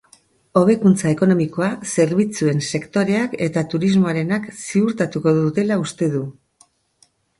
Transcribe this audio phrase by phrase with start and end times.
[0.59, 6.25] Hobekuntza ekonomikoa zerbitzuen sektoreak eta turismoarenak ziurtatuko dutela uste du.